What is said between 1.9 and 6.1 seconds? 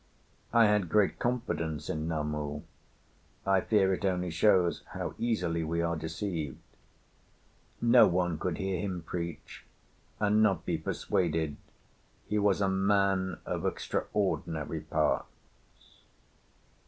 Namu; I fear it only shows how easily we are